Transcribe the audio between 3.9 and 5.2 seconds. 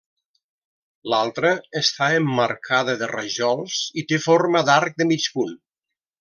i té forma d'arc de